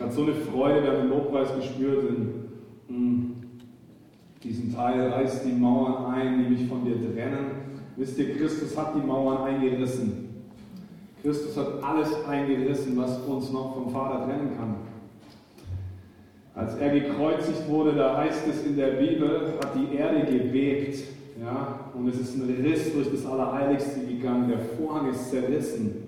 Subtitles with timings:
[0.00, 2.34] Hatte so eine Freude, wir haben den Lobpreis gespürt in
[2.88, 3.36] hm,
[4.42, 7.64] diesem Teil, reißt die Mauern ein, die mich von dir trennen.
[7.96, 10.24] Wisst ihr, Christus hat die Mauern eingerissen.
[11.22, 14.74] Christus hat alles eingerissen, was uns noch vom Vater trennen kann.
[16.54, 20.98] Als er gekreuzigt wurde, da heißt es in der Bibel, hat die Erde gebebt.
[21.40, 24.48] Ja, und es ist ein Riss durch das Allerheiligste gegangen.
[24.48, 26.02] Der Vorhang ist zerrissen.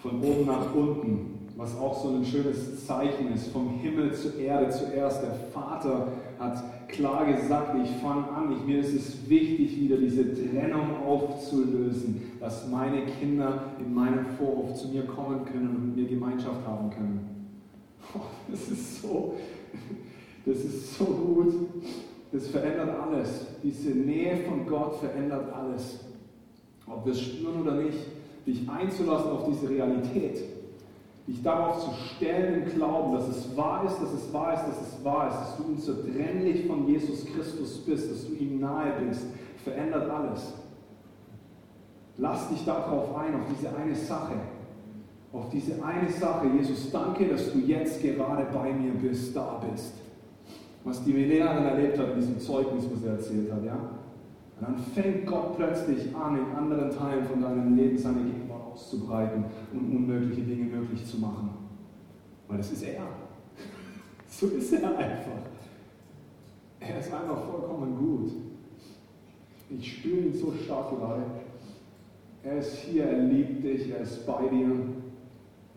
[0.00, 4.70] Von oben nach unten was auch so ein schönes Zeichen ist, vom Himmel zur Erde
[4.70, 5.22] zuerst.
[5.22, 10.32] Der Vater hat klar gesagt, ich fange an, ich, mir ist es wichtig, wieder diese
[10.34, 16.08] Trennung aufzulösen, dass meine Kinder in meinem Vorhof zu mir kommen können und mit mir
[16.08, 17.48] Gemeinschaft haben können.
[18.14, 19.34] Oh, das ist so,
[20.46, 21.54] das ist so gut.
[22.32, 23.46] Das verändert alles.
[23.62, 26.00] Diese Nähe von Gott verändert alles.
[26.86, 27.98] Ob wir es spüren oder nicht,
[28.46, 30.42] dich einzulassen auf diese Realität
[31.26, 34.88] dich darauf zu stellen im Glauben, dass es wahr ist, dass es wahr ist, dass
[34.88, 39.26] es wahr ist, dass du unzertrennlich von Jesus Christus bist, dass du ihm nahe bist,
[39.62, 40.52] verändert alles.
[42.18, 44.34] Lass dich darauf ein, auf diese eine Sache.
[45.32, 46.46] Auf diese eine Sache.
[46.48, 49.94] Jesus, danke, dass du jetzt gerade bei mir bist, da bist.
[50.84, 53.78] Was die Lehrerin erlebt hat in diesem Zeugnis, was er erzählt hat, ja?
[54.60, 58.20] Und dann fängt Gott plötzlich an, in anderen Teilen von deinem Leben seine
[58.72, 61.50] auszubreiten und unmögliche Dinge möglich zu machen.
[62.48, 63.02] Weil das ist er.
[64.28, 65.42] So ist er einfach.
[66.80, 68.32] Er ist einfach vollkommen gut.
[69.68, 71.22] Ich spüre ihn so stark gerade.
[72.42, 74.70] Er ist hier, er liebt dich, er ist bei dir.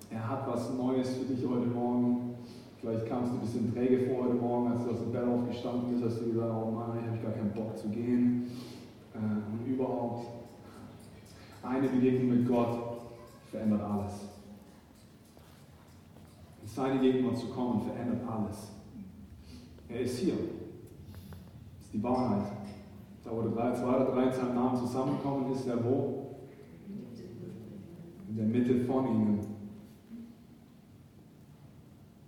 [0.09, 2.35] Er hat was Neues für dich heute Morgen.
[2.79, 5.91] Vielleicht kamst du ein bisschen träge vor heute Morgen, als du aus dem Bett aufgestanden
[5.91, 8.51] bist, hast du gesagt, oh Mann, ich habe gar keinen Bock zu gehen.
[9.13, 10.27] Äh, und überhaupt,
[11.63, 12.84] eine Begegnung mit Gott
[13.55, 14.13] verändert alles.
[16.61, 18.71] In seine Gegenwart zu kommen verändert alles.
[19.87, 20.33] Er ist hier.
[20.33, 22.51] Das ist die Wahrheit.
[23.23, 26.35] Da wo drei, zwei oder drei in seinem Namen zusammenkommen, ist er wo?
[28.29, 29.39] In der Mitte von ihnen.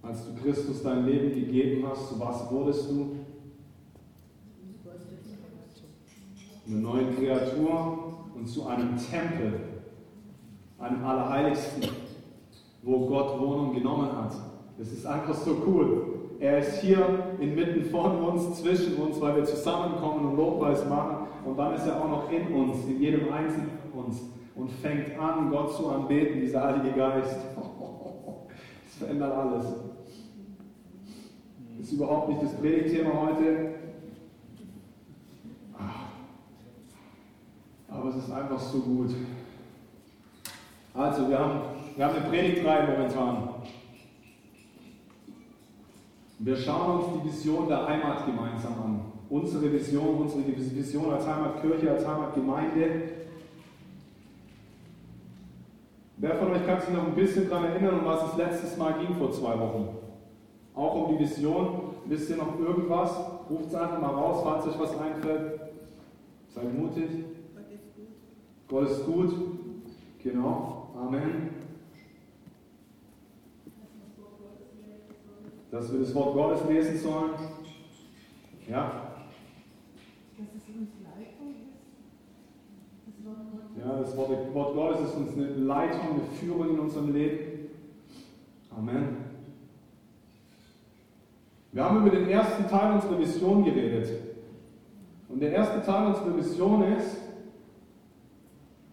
[0.01, 3.17] Als du Christus dein Leben gegeben hast, zu was wurdest du?
[6.65, 9.76] Eine neue Kreatur, und zu einem Tempel,
[10.79, 11.83] einem Allerheiligsten,
[12.83, 14.33] wo Gott Wohnung genommen hat.
[14.77, 16.03] Das ist einfach so cool.
[16.39, 21.27] Er ist hier inmitten von uns, zwischen uns, weil wir zusammenkommen und Lobpreis machen.
[21.45, 24.21] Und dann ist er auch noch in uns, in jedem Einzelnen von uns.
[24.55, 27.37] Und fängt an, Gott zu anbeten, dieser Heilige Geist.
[28.89, 29.65] Das verändert alles.
[31.77, 33.75] Das ist überhaupt nicht das Predigtthema heute.
[38.07, 39.09] aber es ist einfach so gut.
[40.97, 41.59] Also, wir haben,
[41.95, 43.49] wir haben eine Predigtreihe momentan.
[46.39, 49.01] Wir schauen uns die Vision der Heimat gemeinsam an.
[49.29, 53.01] Unsere Vision, unsere Vision als Heimatkirche, als Heimatgemeinde.
[56.17, 58.93] Wer von euch kann sich noch ein bisschen daran erinnern, um was es letztes Mal
[58.93, 59.89] ging vor zwei Wochen?
[60.73, 61.91] Auch um die Vision.
[62.05, 63.11] Wisst ihr noch irgendwas?
[63.51, 65.59] Ruft es einfach mal raus, falls euch was einfällt.
[66.55, 67.09] Seid mutig.
[68.67, 69.31] Gott ist gut.
[70.23, 70.86] Genau.
[70.99, 71.49] Amen.
[75.69, 77.31] Dass wir das Wort Gottes lesen sollen.
[78.67, 79.13] Ja.
[80.37, 81.75] Dass es uns Leitung ist.
[83.05, 83.85] Das Wort Gottes.
[83.85, 87.69] Ja, das Wort, Wort Gottes ist uns eine Leitung, eine Führung in unserem Leben.
[88.75, 89.17] Amen.
[91.73, 94.09] Wir haben über den ersten Teil unserer Mission geredet.
[95.29, 97.17] Und der erste Teil unserer Mission ist,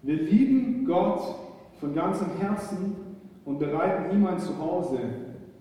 [0.02, 1.43] wir lieben Gott
[1.80, 2.96] von ganzem Herzen
[3.44, 4.98] und bereiten ihm ein Zuhause,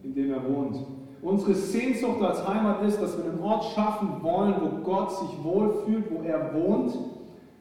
[0.04, 0.78] in dem er wohnt.
[1.22, 6.06] Unsere Sehnsucht als Heimat ist, dass wir einen Ort schaffen wollen, wo Gott sich wohlfühlt,
[6.12, 6.98] wo er wohnt,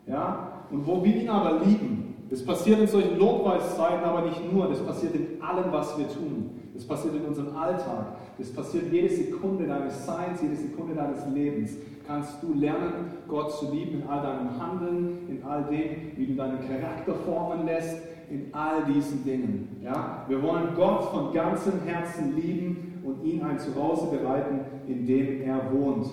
[0.06, 2.14] ja, und wo wir ihn aber lieben.
[2.28, 4.66] Das passiert in solchen Lobpreiszeiten, aber nicht nur.
[4.69, 6.50] Das passiert in allem, was wir tun.
[6.74, 8.16] Das passiert in unserem Alltag.
[8.38, 11.76] Das passiert jede Sekunde deines Seins, jede Sekunde deines Lebens
[12.06, 16.34] kannst du lernen, Gott zu lieben in all deinem Handeln, in all dem, wie du
[16.34, 17.96] deinen Charakter formen lässt,
[18.32, 19.76] in all diesen Dingen.
[19.82, 20.25] Ja?
[20.26, 25.70] Wir wollen Gott von ganzem Herzen lieben und ihn ein Zuhause bereiten, in dem er
[25.73, 26.06] wohnt.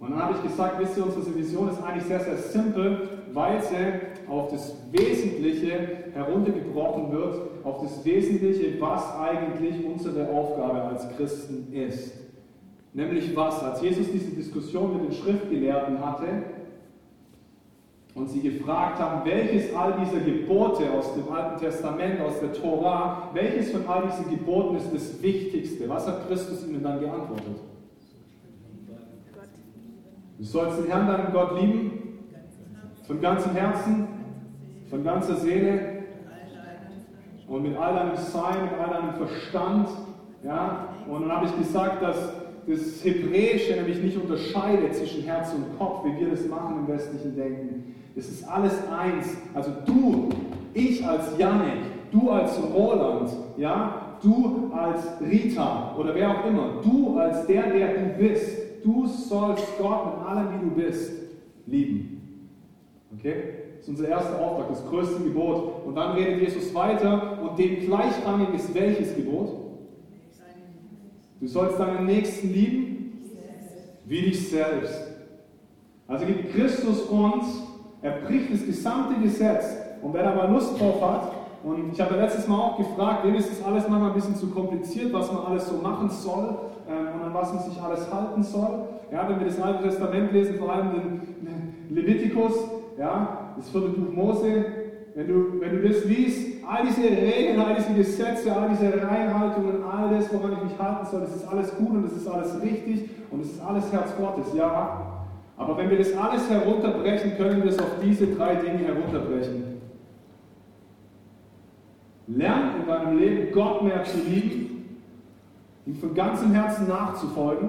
[0.00, 3.60] Und dann habe ich gesagt, wisst ihr, unsere Vision ist eigentlich sehr, sehr simpel, weil
[3.62, 11.72] sie auf das Wesentliche heruntergebrochen wird, auf das Wesentliche, was eigentlich unsere Aufgabe als Christen
[11.72, 12.14] ist.
[12.92, 13.60] Nämlich was?
[13.62, 16.26] Als Jesus diese Diskussion mit den Schriftgelehrten hatte,
[18.14, 23.30] und sie gefragt haben, welches all dieser Gebote aus dem Alten Testament, aus der Tora,
[23.34, 25.88] welches von all diesen Geboten ist das Wichtigste?
[25.88, 27.60] Was hat Christus ihnen dann geantwortet?
[30.38, 32.18] Du sollst den Herrn, deinen Gott lieben,
[33.06, 34.08] von ganzem Herzen,
[34.90, 36.04] von ganzer Seele
[37.48, 39.88] und mit all deinem Sein, mit all deinem Verstand.
[40.42, 40.88] Ja?
[41.08, 42.32] Und dann habe ich gesagt, dass
[42.66, 47.36] das Hebräische nämlich nicht unterscheidet zwischen Herz und Kopf, wie wir das machen im westlichen
[47.36, 47.94] Denken.
[48.16, 49.36] Es ist alles eins.
[49.54, 50.28] Also du,
[50.72, 57.18] ich als Janek, du als Roland, ja, du als Rita oder wer auch immer, du
[57.18, 61.12] als der, der du bist, du sollst Gott mit allem, wie du bist,
[61.66, 62.48] lieben.
[63.18, 63.54] Okay?
[63.76, 65.84] Das ist unser erster Auftrag, das größte Gebot.
[65.84, 69.64] Und dann redet Jesus weiter und dem gleichrangig ist welches Gebot?
[71.40, 72.94] Du sollst deinen Nächsten lieben
[74.06, 74.94] wie dich selbst.
[76.06, 77.62] Also gibt Christus uns,
[78.04, 79.76] er bricht das gesamte Gesetz.
[80.02, 81.32] Und wer da mal Lust drauf hat,
[81.64, 84.48] und ich habe letztes Mal auch gefragt, wem ist das alles manchmal ein bisschen zu
[84.48, 88.42] kompliziert, was man alles so machen soll ähm, und an was man sich alles halten
[88.42, 88.84] soll.
[89.10, 91.22] Ja, wenn wir das Alte Testament lesen, vor allem den
[91.88, 92.52] Levitikus,
[92.98, 94.66] ja, das vierte Buch Mose,
[95.14, 99.82] wenn du, wenn du das liest, all diese Regeln, all diese Gesetze, all diese Reinhaltungen,
[99.82, 102.60] all das, woran ich mich halten soll, das ist alles gut und das ist alles
[102.60, 105.23] richtig und das ist alles Herz Gottes, ja.
[105.56, 109.74] Aber wenn wir das alles herunterbrechen, können wir es auf diese drei Dinge herunterbrechen.
[112.26, 114.98] Lern in deinem Leben Gott mehr zu lieben,
[115.86, 117.68] ihm von ganzem Herzen nachzufolgen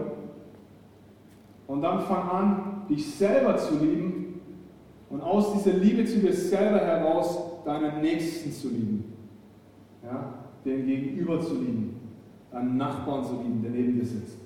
[1.68, 4.42] und dann fang an, dich selber zu lieben
[5.10, 9.14] und aus dieser Liebe zu dir selber heraus deinen Nächsten zu lieben,
[10.04, 10.34] ja,
[10.64, 12.00] den Gegenüber zu lieben,
[12.52, 14.44] deinen Nachbarn zu lieben, der neben dir sitzt.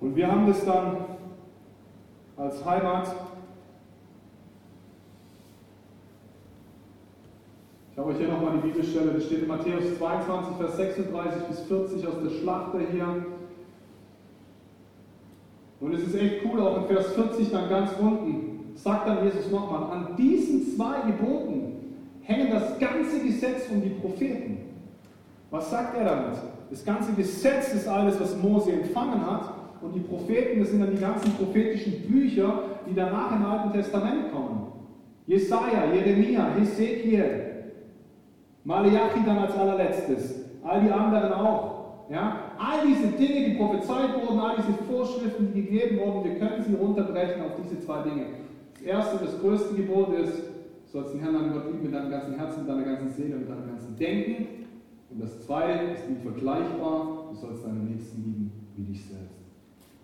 [0.00, 0.96] Und wir haben das dann
[2.36, 3.14] als Heimat
[7.92, 11.60] Ich habe euch hier nochmal die Bibelstelle, das steht in Matthäus 22, Vers 36 bis
[11.60, 13.26] 40 aus der Schlachter hier.
[15.80, 19.50] Und es ist echt cool, auch in Vers 40 dann ganz unten, sagt dann Jesus
[19.50, 21.72] nochmal, an diesen zwei Geboten
[22.22, 24.58] hängen das ganze Gesetz und die Propheten.
[25.50, 26.38] Was sagt er damit?
[26.70, 29.59] Das ganze Gesetz ist alles, was Mose empfangen hat.
[29.82, 34.30] Und die Propheten, das sind dann die ganzen prophetischen Bücher, die danach im Alten Testament
[34.32, 34.72] kommen.
[35.26, 37.50] Jesaja, Jeremia, Hesekiel,
[38.64, 41.80] Malachi dann als allerletztes, all die anderen auch.
[42.10, 42.52] Ja?
[42.58, 46.74] All diese Dinge, die prophezeit wurden, all diese Vorschriften, die gegeben wurden, wir können sie
[46.74, 48.26] runterbrechen auf diese zwei Dinge.
[48.74, 52.10] Das erste, das größte Gebot ist, du sollst den Herrn deinen Gott lieben mit deinem
[52.10, 54.46] ganzen Herzen, mit deiner ganzen Seele, mit deinem ganzen Denken.
[55.10, 59.39] Und das zweite ist nicht vergleichbar, du sollst deinen Nächsten lieben wie dich selbst.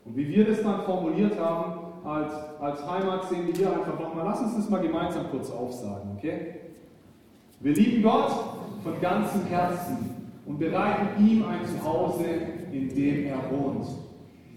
[0.06, 4.24] Und wie wir das dann formuliert haben, als, als Heimat sehen wir hier einfach nochmal,
[4.24, 6.54] lass uns das mal gemeinsam kurz aufsagen, okay?
[7.60, 8.30] Wir lieben Gott
[8.84, 10.10] von ganzem Herzen
[10.46, 12.24] und bereiten ihm ein Zuhause,
[12.70, 13.86] in dem er wohnt.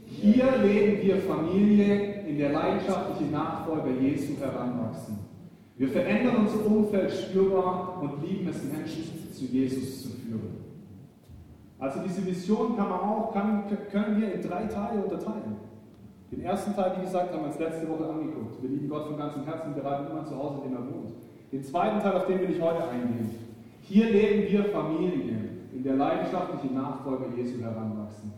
[0.06, 5.18] Hier leben wir Familie, in der leidenschaftliche Nachfolger Jesu heranwachsen.
[5.78, 10.69] Wir verändern unser Umfeld spürbar und lieben es, Menschen zu Jesus zu führen.
[11.80, 15.56] Also diese Vision kann man auch, kann, können wir in drei Teile unterteilen.
[16.32, 18.62] Den ersten Teil, wie gesagt, haben wir uns letzte Woche angeguckt.
[18.62, 21.14] Wir lieben Gott von ganzem Herzen, bereiten immer zu Hause, in dem er wohnt.
[21.52, 23.32] Den zweiten Teil, auf den will ich heute eingehen.
[23.82, 28.34] Hier leben wir Familie in der leidenschaftliche Nachfolger Jesu heranwachsen.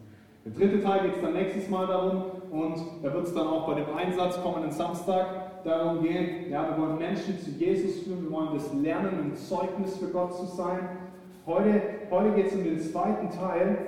[0.45, 3.67] Der dritte Teil geht es dann nächstes Mal darum und da wird es dann auch
[3.67, 8.31] bei dem Einsatz kommenden Samstag darum gehen, ja, wir wollen Menschen zu Jesus führen, wir
[8.31, 10.79] wollen das lernen, ein Zeugnis für Gott zu sein.
[11.45, 11.81] Heute,
[12.12, 13.88] heute geht es um den zweiten Teil.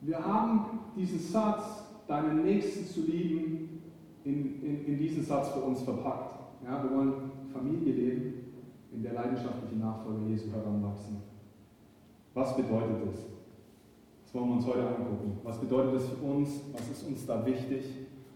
[0.00, 3.82] Wir haben diesen Satz, deinen Nächsten zu lieben,
[4.24, 6.38] in, in, in diesen Satz für uns verpackt.
[6.64, 8.34] Ja, wir wollen Familie leben,
[8.92, 11.18] in der leidenschaftliche Nachfolger Jesu heranwachsen.
[12.34, 13.26] Was bedeutet das?
[14.24, 15.38] Das wollen wir uns heute angucken.
[15.42, 16.60] Was bedeutet das für uns?
[16.72, 17.84] Was ist uns da wichtig?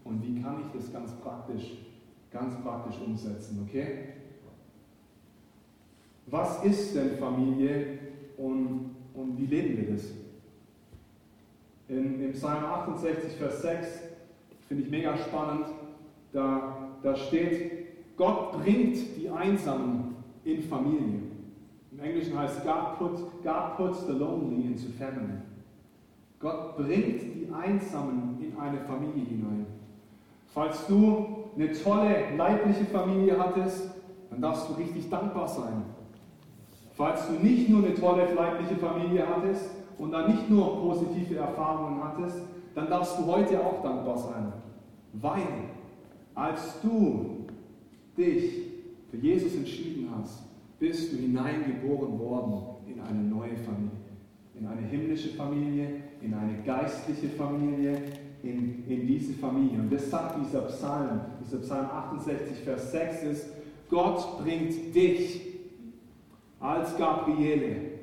[0.03, 1.77] Und wie kann ich das ganz praktisch,
[2.33, 3.65] ganz praktisch umsetzen?
[3.67, 4.13] Okay?
[6.25, 7.99] Was ist denn Familie
[8.37, 10.11] und, und wie leben wir das?
[11.87, 13.87] In, Im Psalm 68, Vers 6
[14.67, 15.67] finde ich mega spannend.
[16.31, 21.19] Da, da steht, Gott bringt die Einsamen in Familie.
[21.91, 25.37] Im Englischen heißt God, put, God puts the lonely into family.
[26.39, 29.65] Gott bringt die Einsamen in eine Familie hinein.
[30.53, 33.91] Falls du eine tolle leibliche Familie hattest,
[34.29, 35.83] dann darfst du richtig dankbar sein.
[36.95, 42.03] Falls du nicht nur eine tolle leibliche Familie hattest und da nicht nur positive Erfahrungen
[42.03, 42.37] hattest,
[42.75, 44.53] dann darfst du heute auch dankbar sein.
[45.13, 45.47] Weil,
[46.33, 47.45] als du
[48.17, 48.63] dich
[49.11, 50.43] für Jesus entschieden hast,
[50.79, 53.91] bist du hineingeboren worden in eine neue Familie.
[54.59, 58.01] In eine himmlische Familie, in eine geistliche Familie,
[58.43, 59.79] in, in diese Familie.
[59.79, 63.47] Und das sagt dieser Psalm, dieser Psalm 68, Vers 6 ist,
[63.89, 65.41] Gott bringt dich
[66.59, 67.93] als Gabriele.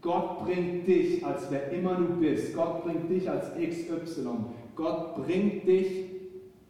[0.00, 2.54] Gott bringt dich, als wer immer du bist.
[2.54, 4.28] Gott bringt dich als XY.
[4.74, 6.06] Gott bringt dich,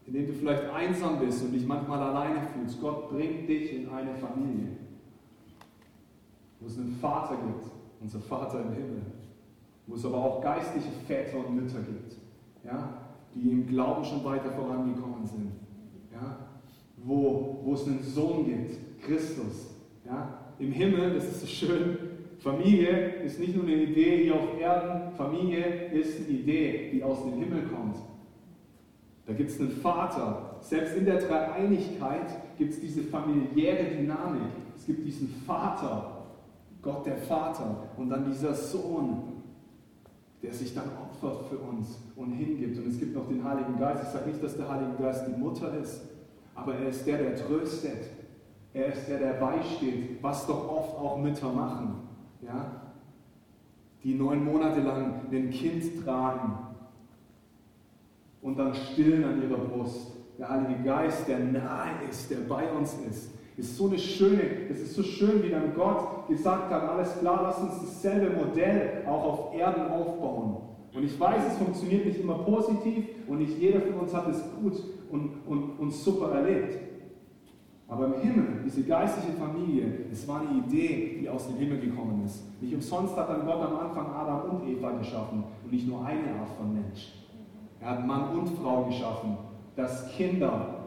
[0.07, 2.81] indem du vielleicht einsam bist und dich manchmal alleine fühlst.
[2.81, 4.71] Gott bringt dich in eine Familie,
[6.59, 7.71] wo es einen Vater gibt,
[8.01, 9.03] unser Vater im Himmel,
[9.87, 12.17] wo es aber auch geistliche Väter und Mütter gibt.
[12.65, 13.10] Ja?
[13.35, 15.53] Die im Glauben schon weiter vorangekommen sind.
[16.13, 16.39] Ja?
[16.97, 19.75] Wo, wo es einen Sohn gibt, Christus.
[20.05, 20.39] Ja?
[20.59, 21.99] Im Himmel, das ist so schön,
[22.41, 27.23] Familie ist nicht nur eine Idee hier auf Erden, Familie ist eine Idee, die aus
[27.23, 27.97] dem Himmel kommt.
[29.27, 30.57] Da gibt es einen Vater.
[30.61, 34.53] Selbst in der Dreieinigkeit gibt es diese familiäre Dynamik.
[34.77, 36.27] Es gibt diesen Vater,
[36.83, 39.43] Gott der Vater, und dann dieser Sohn,
[40.43, 40.91] der sich dann
[41.23, 42.79] opfert für uns und hingibt.
[42.79, 44.05] Und es gibt noch den Heiligen Geist.
[44.05, 46.03] Ich sage nicht, dass der Heilige Geist die Mutter ist,
[46.55, 48.11] aber er ist der, der tröstet.
[48.73, 51.95] Er ist der, der beisteht, was doch oft auch Mütter machen.
[52.41, 52.83] Ja?
[54.05, 56.59] Die neun Monate lang ein Kind tragen
[58.43, 60.13] und dann stillen an ihrer Brust.
[60.39, 64.81] Der Heilige Geist, der nahe ist, der bei uns ist, ist so eine schöne, es
[64.81, 69.25] ist so schön, wie dann Gott gesagt hat, alles klar, lass uns dasselbe Modell auch
[69.25, 70.70] auf Erden aufbauen.
[70.93, 74.43] Und ich weiß, es funktioniert nicht immer positiv und nicht jeder von uns hat es
[74.61, 76.79] gut und, und, und super erlebt.
[77.87, 82.23] Aber im Himmel, diese geistliche Familie, es war eine Idee, die aus dem Himmel gekommen
[82.25, 82.45] ist.
[82.61, 86.39] Nicht umsonst hat dann Gott am Anfang Adam und Eva geschaffen und nicht nur eine
[86.39, 87.13] Art von Mensch.
[87.81, 89.37] Er hat Mann und Frau geschaffen,
[89.75, 90.85] dass Kinder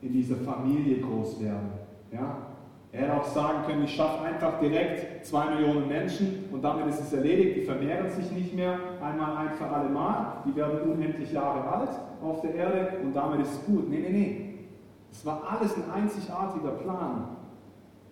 [0.00, 1.70] in dieser Familie groß werden.
[2.12, 2.55] Ja?
[2.96, 7.00] Er hätte auch sagen können, ich schaffe einfach direkt zwei Millionen Menschen und damit ist
[7.00, 7.58] es erledigt.
[7.58, 10.38] Die vermehren sich nicht mehr einmal ein für alle Mal.
[10.46, 11.90] Die werden unendlich Jahre alt
[12.22, 13.90] auf der Erde und damit ist es gut.
[13.90, 14.54] Nee, nee, nee.
[15.12, 17.36] Es war alles ein einzigartiger Plan,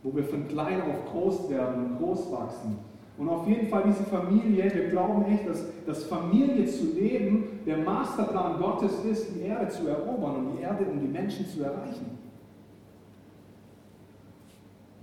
[0.03, 2.79] wo wir von klein auf groß werden und groß wachsen.
[3.17, 7.79] Und auf jeden Fall diese Familie, wir glauben echt, dass, dass Familie zu leben der
[7.79, 12.24] Masterplan Gottes ist, die Erde zu erobern und die Erde um die Menschen zu erreichen.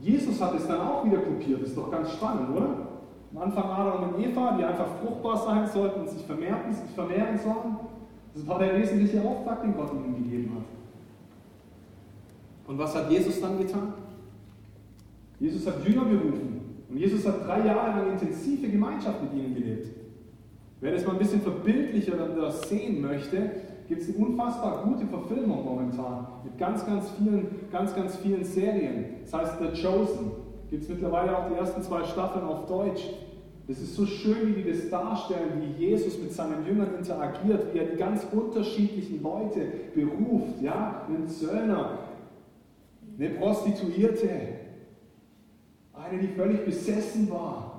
[0.01, 2.69] Jesus hat es dann auch wieder kopiert, ist doch ganz spannend, oder?
[3.33, 7.37] Am Anfang Adam und Eva, die einfach fruchtbar sein sollten und sich vermehren, sich vermehren
[7.37, 7.77] sollen.
[8.33, 10.65] Das war der wesentliche Auftrag, den Gott ihnen gegeben hat.
[12.67, 13.93] Und was hat Jesus dann getan?
[15.39, 16.61] Jesus hat Jünger berufen.
[16.89, 19.87] Und Jesus hat drei Jahre lang intensive Gemeinschaft mit ihnen gelebt.
[20.81, 23.51] Wer das mal ein bisschen verbildlicher sehen möchte,
[23.91, 29.17] gibt es eine unfassbar gute Verfilmung momentan mit ganz, ganz vielen, ganz, ganz vielen Serien.
[29.23, 30.31] Das heißt The Chosen.
[30.69, 33.09] Gibt es mittlerweile auch die ersten zwei Staffeln auf Deutsch.
[33.67, 37.79] Das ist so schön, wie die das darstellen, wie Jesus mit seinen Jüngern interagiert, wie
[37.79, 39.59] er die ganz unterschiedlichen Leute
[39.93, 40.61] beruft.
[40.61, 41.97] Ja, einen Zöllner,
[43.19, 44.29] eine Prostituierte,
[45.91, 47.70] eine, die völlig besessen war,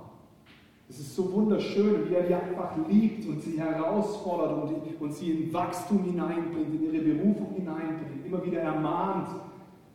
[0.92, 5.30] es ist so wunderschön, wie er die einfach liebt und sie herausfordert und, und sie
[5.30, 9.28] in Wachstum hineinbringt, in ihre Berufung hineinbringt, immer wieder ermahnt,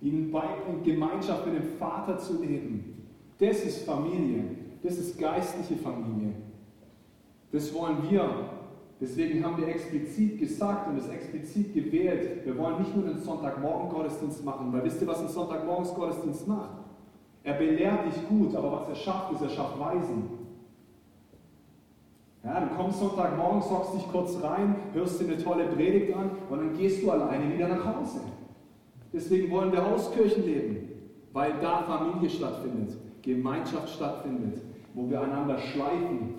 [0.02, 3.04] ihnen beibringt, Gemeinschaft mit dem Vater zu leben.
[3.38, 4.44] Das ist Familie,
[4.82, 6.34] das ist geistliche Familie.
[7.52, 8.28] Das wollen wir.
[9.00, 13.90] Deswegen haben wir explizit gesagt und es explizit gewählt, wir wollen nicht nur den Sonntagmorgen
[13.90, 16.72] Gottesdienst machen, weil wisst ihr, was ein Sonntagmorgens Gottesdienst macht?
[17.44, 20.37] Er belehrt dich gut, aber was er schafft, ist, er schafft Weisen.
[22.48, 26.60] Ja, du kommst Sonntagmorgen, sorgst dich kurz rein, hörst dir eine tolle Predigt an und
[26.60, 28.22] dann gehst du alleine wieder nach Hause.
[29.12, 30.78] Deswegen wollen wir Hauskirchen leben,
[31.34, 34.62] weil da Familie stattfindet, Gemeinschaft stattfindet,
[34.94, 36.36] wo wir einander schleifen.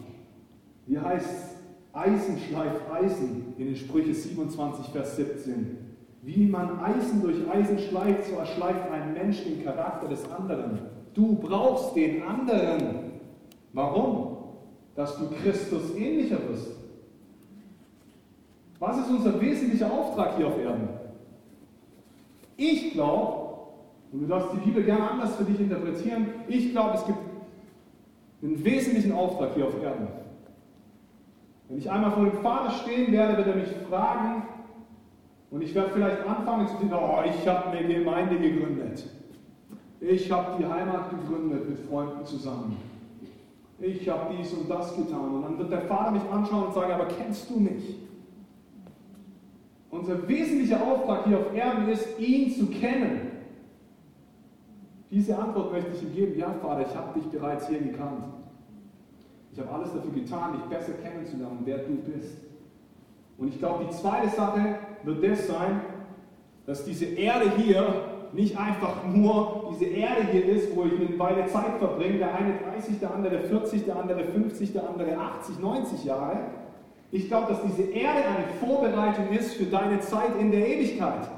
[0.87, 1.59] Wie heißt es?
[1.93, 5.77] Eisen schleift Eisen in den Sprüche 27, Vers 17.
[6.23, 10.79] Wie man Eisen durch Eisen schleift, so erschleift ein Mensch den Charakter des anderen.
[11.13, 13.13] Du brauchst den anderen.
[13.75, 14.38] Warum?
[14.99, 16.73] Dass du Christus ähnlicher wirst.
[18.81, 20.89] Was ist unser wesentlicher Auftrag hier auf Erden?
[22.57, 23.59] Ich glaube,
[24.11, 27.19] und du darfst die Bibel gerne anders für dich interpretieren, ich glaube, es gibt
[28.43, 30.09] einen wesentlichen Auftrag hier auf Erden.
[31.69, 34.43] Wenn ich einmal vor dem Vater stehen werde, wird er mich fragen
[35.53, 39.07] und ich werde vielleicht anfangen zu sagen, oh, ich habe eine Gemeinde gegründet.
[40.01, 42.98] Ich habe die Heimat gegründet mit Freunden zusammen.
[43.81, 45.35] Ich habe dies und das getan.
[45.35, 47.97] Und dann wird der Vater mich anschauen und sagen, aber kennst du mich?
[49.91, 53.31] Unser wesentlicher Auftrag hier auf Erden ist, ihn zu kennen.
[55.11, 56.39] Diese Antwort möchte ich ihm geben.
[56.39, 58.25] Ja, Vater, ich habe dich bereits hier gekannt.
[59.53, 62.37] Ich habe alles dafür getan, dich besser kennenzulernen, wer du bist.
[63.39, 65.81] Und ich glaube, die zweite Sache wird das sein,
[66.67, 71.47] dass diese Erde hier nicht einfach nur diese Erde hier ist, wo ich eine Weile
[71.47, 76.05] Zeit verbringe, der eine 30, der andere 40, der andere 50, der andere 80, 90
[76.05, 76.39] Jahre.
[77.11, 81.29] Ich glaube, dass diese Erde eine Vorbereitung ist für deine Zeit in der Ewigkeit.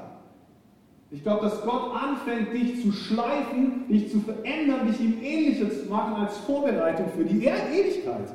[1.11, 5.89] Ich glaube, dass Gott anfängt, dich zu schleifen, dich zu verändern, dich ihm ähnlicher zu
[5.89, 8.33] machen als Vorbereitung für die Ewigkeit.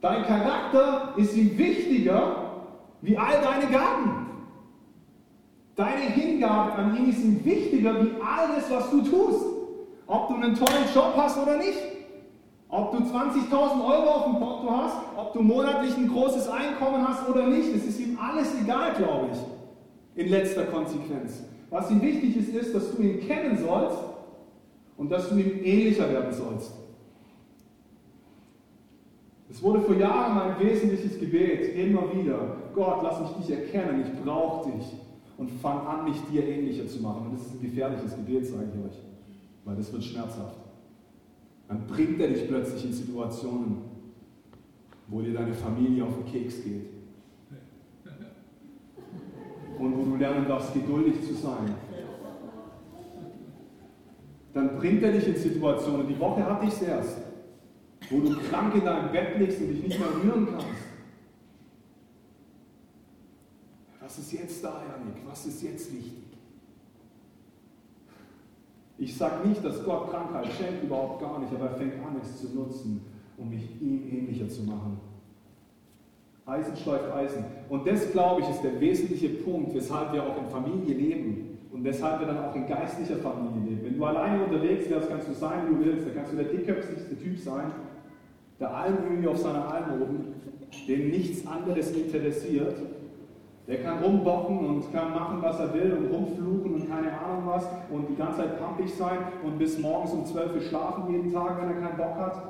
[0.00, 2.36] Dein Charakter ist ihm wichtiger
[3.02, 4.25] wie all deine Gaben.
[5.76, 9.44] Deine Hingabe an ihn ist wichtiger wie alles, was du tust.
[10.06, 11.78] Ob du einen tollen Job hast oder nicht.
[12.68, 13.52] Ob du 20.000
[13.84, 17.84] Euro auf dem Konto hast, ob du monatlich ein großes Einkommen hast oder nicht, es
[17.84, 21.44] ist ihm alles egal, glaube ich, in letzter Konsequenz.
[21.70, 23.98] Was ihm wichtig ist, ist, dass du ihn kennen sollst
[24.96, 26.72] und dass du ihm ähnlicher werden sollst.
[29.48, 34.24] Es wurde vor Jahren mein wesentliches Gebet, immer wieder, Gott, lass mich dich erkennen, ich
[34.24, 35.05] brauche dich
[35.36, 37.26] und fang an, mich dir ähnlicher zu machen.
[37.26, 38.98] Und das ist ein gefährliches Gebet, sage ich euch,
[39.64, 40.66] weil das wird schmerzhaft
[41.68, 43.78] dann bringt er dich plötzlich in Situationen,
[45.08, 46.90] wo dir deine Familie auf den Keks geht.
[49.78, 51.74] Und wo du lernen darfst, geduldig zu sein.
[54.54, 57.18] Dann bringt er dich in Situationen, die Woche hatte ich es erst,
[58.08, 60.66] wo du krank in deinem Bett liegst und dich nicht mehr rühren kannst.
[64.00, 65.22] Was ist jetzt da, Janik?
[65.26, 66.22] Was ist jetzt wichtig?
[68.98, 72.40] Ich sage nicht, dass Gott Krankheit schenkt, überhaupt gar nicht, aber er fängt an, es
[72.40, 73.02] zu nutzen,
[73.36, 74.98] um mich ihm ähnlicher zu machen.
[76.46, 77.44] Eisen schläuft Eisen.
[77.68, 81.84] Und das, glaube ich, ist der wesentliche Punkt, weshalb wir auch in Familie leben und
[81.84, 83.84] weshalb wir dann auch in geistlicher Familie leben.
[83.84, 86.06] Wenn du alleine unterwegs wärst, kannst du sein, wie du willst.
[86.06, 87.72] Da kannst du der dickköpfigste Typ sein,
[88.58, 90.34] der Almöhi auf seiner Alm oben,
[90.88, 92.76] den nichts anderes interessiert
[93.68, 97.66] der kann rumbocken und kann machen, was er will und rumfluchen und keine Ahnung was
[97.90, 101.60] und die ganze Zeit pampig sein und bis morgens um 12 Uhr schlafen jeden Tag,
[101.60, 102.42] wenn er keinen Bock hat.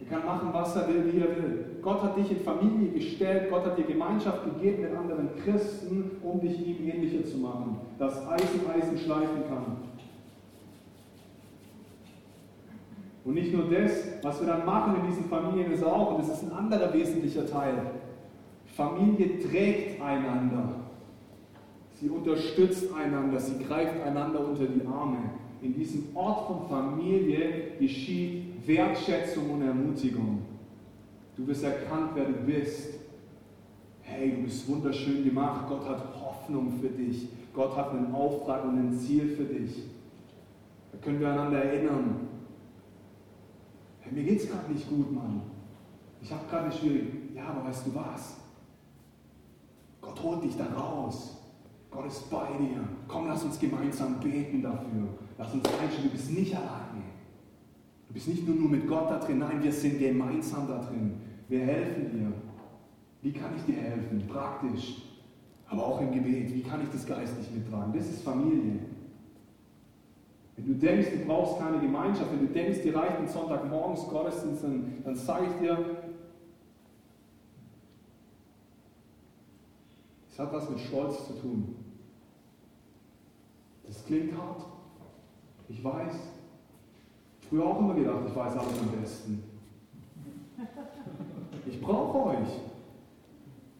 [0.00, 1.64] Er kann machen, was er will, wie er will.
[1.80, 6.40] Gott hat dich in Familie gestellt, Gott hat dir Gemeinschaft gegeben mit anderen Christen, um
[6.40, 9.76] dich ihm ähnlicher zu machen, dass Eisen Eisen schleifen kann.
[13.24, 16.28] Und nicht nur das, was wir dann machen in diesen Familien ist auch, und das
[16.28, 17.74] ist ein anderer wesentlicher Teil,
[18.72, 20.76] Familie trägt einander.
[22.00, 25.18] Sie unterstützt einander, sie greift einander unter die Arme.
[25.60, 30.42] In diesem Ort von Familie geschieht Wertschätzung und Ermutigung.
[31.36, 32.94] Du wirst erkannt, wer du bist.
[34.00, 35.66] Hey, du bist wunderschön gemacht.
[35.68, 37.28] Gott hat Hoffnung für dich.
[37.54, 39.84] Gott hat einen Auftrag und ein Ziel für dich.
[40.90, 42.28] Da können wir einander erinnern.
[44.00, 45.42] Hey, mir es gerade nicht gut, Mann.
[46.22, 47.12] Ich habe gerade eine schwierige.
[47.36, 48.41] Ja, aber weißt du was?
[50.02, 51.38] Gott holt dich da raus.
[51.90, 52.80] Gott ist bei dir.
[53.08, 55.08] Komm, lass uns gemeinsam beten dafür.
[55.38, 57.04] Lass uns einstellen, du bist nicht alleine.
[58.08, 61.14] Du bist nicht nur, nur mit Gott da drin, nein, wir sind gemeinsam da drin.
[61.48, 62.32] Wir helfen dir.
[63.22, 64.22] Wie kann ich dir helfen?
[64.26, 65.02] Praktisch,
[65.68, 66.52] aber auch im Gebet.
[66.52, 67.92] Wie kann ich das geistlich mittragen?
[67.94, 68.80] Das ist Familie.
[70.56, 74.64] Wenn du denkst, du brauchst keine Gemeinschaft, wenn du denkst, dir reicht ein Sonntagmorgens Gottesdienst,
[74.64, 75.91] dann, dann sage ich dir,
[80.32, 81.76] Es hat was mit Stolz zu tun.
[83.86, 84.64] Das klingt hart.
[85.68, 86.14] Ich weiß.
[87.48, 89.42] Früher auch immer gedacht, ich weiß alles am besten.
[91.66, 92.48] Ich brauche euch.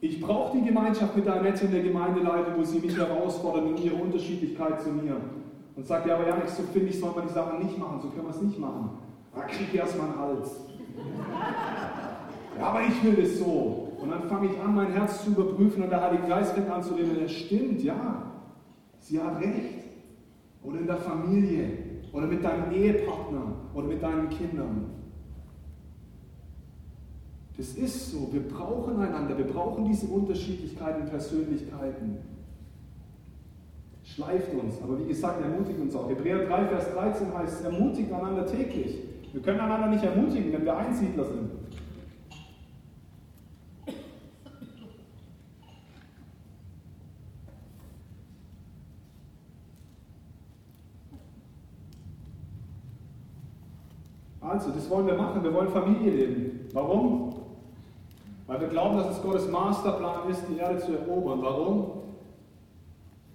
[0.03, 3.83] Ich brauche die Gemeinschaft mit der Nette in der Gemeindeleiter, wo sie mich herausfordern in
[3.83, 5.17] ihrer Unterschiedlichkeit zu mir.
[5.75, 8.09] Und sagt, ja, aber Janik, so finde ich, soll man die Sachen nicht machen, so
[8.09, 8.91] können wir es nicht machen.
[9.35, 10.51] Da krieg ich erstmal einen Hals.
[12.59, 13.92] Ja, aber ich will das so.
[14.03, 16.83] Und dann fange ich an, mein Herz zu überprüfen und der Heilige Geist fängt an
[16.83, 17.21] zu reden.
[17.21, 18.33] Er stimmt, ja.
[18.99, 19.85] Sie hat recht.
[20.65, 21.69] Oder in der Familie.
[22.13, 23.55] Oder mit deinem Ehepartner.
[23.75, 24.87] Oder mit deinen Kindern.
[27.57, 28.29] Das ist so.
[28.33, 29.39] Wir brauchen einander.
[29.39, 32.19] Wir brauchen diese Unterschiedlichkeiten, Persönlichkeiten.
[34.03, 34.83] Schleift uns.
[34.83, 36.11] Aber wie gesagt, ermutigt uns auch.
[36.11, 38.99] Hebräer 3, Vers 13 heißt, ermutigt einander täglich.
[39.33, 41.62] Wir können einander nicht ermutigen, wenn wir Einsiedler sind.
[54.63, 55.43] Also, das wollen wir machen.
[55.43, 56.69] Wir wollen Familie leben.
[56.73, 57.35] Warum?
[58.47, 61.43] Weil wir glauben, dass es Gottes Masterplan ist, die Erde zu erobern.
[61.43, 61.91] Warum?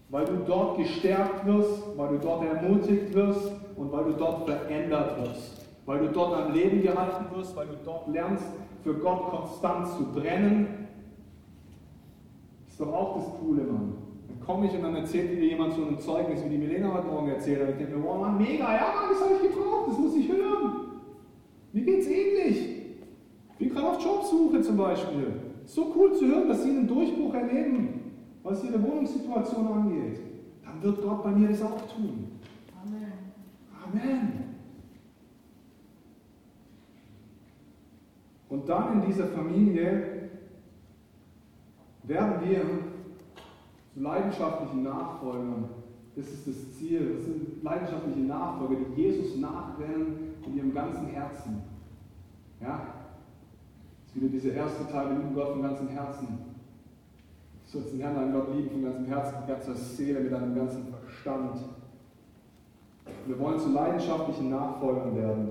[0.10, 5.22] Weil du dort gestärkt wirst, weil du dort ermutigt wirst und weil du dort verändert
[5.22, 5.68] wirst.
[5.86, 8.46] Weil du dort am Leben gehalten wirst, weil du dort lernst,
[8.84, 10.88] für Gott konstant zu brennen.
[12.70, 13.96] Ist doch auch das Coole, Mann.
[14.30, 17.08] Dann komme ich und dann erzählt dir jemand so ein Zeugnis, wie die Milena heute
[17.08, 17.70] Morgen erzählt hat.
[17.72, 20.30] Ich denke mir, wow, Mann, mega, ja, Mann, das habe ich gebraucht, das muss ich
[20.30, 20.77] hören.
[21.78, 22.70] Mir geht es ähnlich.
[23.52, 25.34] Ich bin gerade auf Jobsuche zum Beispiel.
[25.66, 30.20] So cool zu hören, dass Sie einen Durchbruch erleben, was Ihre Wohnungssituation angeht.
[30.63, 32.40] Dann wird Gott bei mir das auch tun.
[32.82, 33.13] Amen.
[33.84, 34.34] Amen.
[38.50, 40.30] Und dann in dieser Familie
[42.02, 42.62] werden wir
[43.94, 45.66] zu leidenschaftlichen Nachfolgern.
[46.16, 47.18] Das ist das Ziel.
[47.18, 51.62] Das sind leidenschaftliche Nachfolger, die Jesus nachrennen in ihrem ganzen Herzen.
[52.62, 52.93] Ja?
[54.05, 56.27] Das ist wieder dieser erste Teil, wir lieben Gott von ganzem Herzen.
[57.65, 60.55] Du sollst den Herrn, deinen Gott lieben von ganzem Herzen, mit ganzer Seele, mit deinem
[60.55, 61.60] ganzen Verstand.
[63.25, 65.49] Wir wollen zu leidenschaftlichen Nachfolgern werden.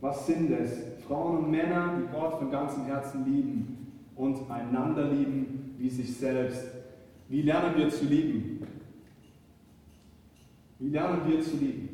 [0.00, 0.78] Was sind es?
[1.06, 6.66] Frauen und Männer, die Gott von ganzem Herzen lieben und einander lieben wie sich selbst.
[7.28, 8.66] Wie lernen wir zu lieben?
[10.78, 11.87] Wie lernen wir zu lieben?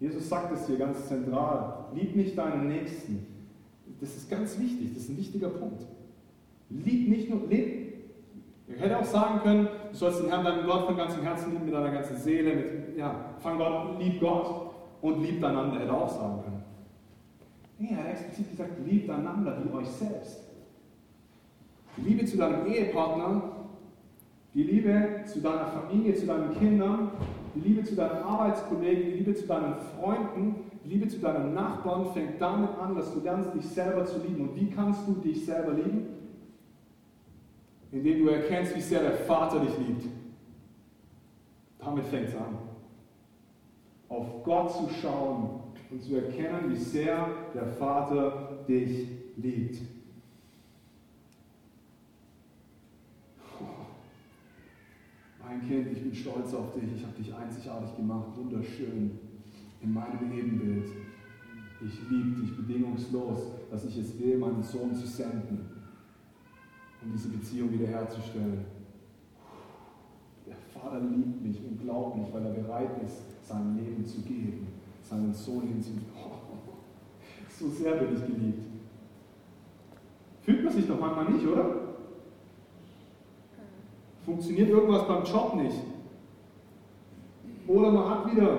[0.00, 1.84] Jesus sagt es hier ganz zentral.
[1.94, 3.26] Lieb nicht deinen Nächsten.
[4.00, 5.82] Das ist ganz wichtig, das ist ein wichtiger Punkt.
[6.70, 7.90] Lieb nicht nur, lieb.
[8.66, 11.66] Ich hätte auch sagen können, du sollst den Herrn, deinen Gott von ganzem Herzen lieben,
[11.66, 16.08] mit deiner ganzen Seele, mit, ja, fang Gott, lieb Gott und liebt einander, hätte auch
[16.08, 16.62] sagen können.
[17.78, 20.44] Nee, er hat explizit gesagt, liebt einander wie euch selbst.
[21.96, 23.42] Die Liebe zu deinem Ehepartner,
[24.54, 27.10] die Liebe zu deiner Familie, zu deinen Kindern,
[27.54, 32.12] die Liebe zu deinen Arbeitskollegen, die Liebe zu deinen Freunden, die Liebe zu deinen Nachbarn
[32.12, 34.48] fängt damit an, dass du lernst, dich selber zu lieben.
[34.48, 36.06] Und wie kannst du dich selber lieben?
[37.92, 40.06] Indem du erkennst, wie sehr der Vater dich liebt.
[41.78, 42.70] Damit fängt es an
[44.10, 45.60] auf Gott zu schauen
[45.90, 49.80] und zu erkennen, wie sehr der Vater dich liebt.
[55.50, 59.18] Mein Kind, ich bin stolz auf dich, ich habe dich einzigartig gemacht, wunderschön
[59.82, 60.86] in meinem Ebenbild.
[61.84, 65.66] Ich liebe dich bedingungslos, dass ich es will, meinen Sohn zu senden,
[67.02, 68.64] um diese Beziehung wiederherzustellen.
[70.46, 74.68] Der Vater liebt mich unglaublich, weil er bereit ist, sein Leben zu geben,
[75.02, 76.06] seinen Sohn hinzugeben.
[76.14, 76.74] Oh,
[77.48, 78.66] so sehr bin ich geliebt.
[80.42, 81.89] Fühlt man sich doch manchmal nicht, oder?
[84.24, 85.76] Funktioniert irgendwas beim Job nicht.
[87.66, 88.58] Oder man hat wieder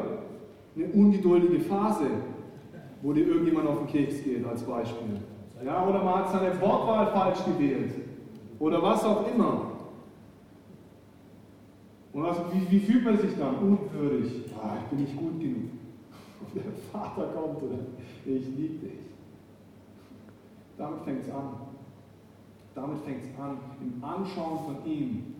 [0.75, 2.05] eine ungeduldige Phase,
[3.01, 5.21] wo dir irgendjemand auf den Keks geht, als Beispiel.
[5.65, 7.93] Ja, oder man hat seine Wortwahl falsch gewählt.
[8.59, 9.71] Oder was auch immer.
[12.13, 13.55] Und was, wie, wie, fühlt man sich dann?
[13.55, 14.43] Unwürdig.
[14.61, 15.69] Ah, ich bin nicht gut genug.
[16.41, 17.79] Und der Vater kommt oder
[18.25, 18.99] ich liebe dich.
[20.77, 21.53] Damit fängt es an.
[22.75, 25.35] Damit fängt es an, im Anschauen von ihm,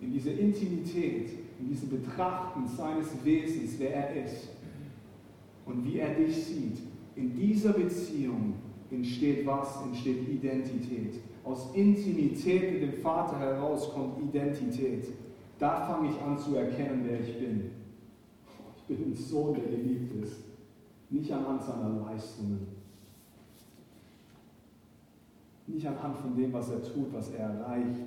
[0.00, 4.48] in dieser Intimität, in diesem Betrachten seines Wesens, wer er ist
[5.64, 6.78] und wie er dich sieht.
[7.14, 8.54] In dieser Beziehung
[8.90, 9.82] entsteht was?
[9.82, 11.14] Entsteht Identität.
[11.44, 15.06] Aus Intimität mit dem Vater heraus kommt Identität.
[15.58, 17.70] Da fange ich an zu erkennen, wer ich bin.
[18.76, 20.36] Ich bin ein Sohn, der geliebt ist.
[21.08, 22.66] Nicht anhand seiner Leistungen.
[25.66, 28.00] Nicht anhand von dem, was er tut, was er erreicht.